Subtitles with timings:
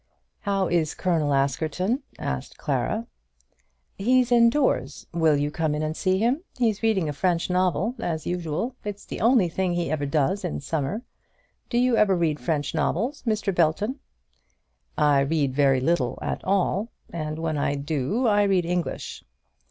[0.39, 3.05] "How is Colonel Askerton?" asked Clara.
[3.99, 5.05] "He's in doors.
[5.13, 6.41] Will you come and see him?
[6.57, 8.75] He's reading a French novel, as usual.
[8.83, 11.03] It's the only thing he ever does in summer.
[11.69, 13.53] Do you ever read French novels, Mr.
[13.53, 13.99] Belton?"
[14.97, 19.23] "I read very little at all, and when I do I read English."